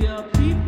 your 0.00 0.22
people. 0.32 0.59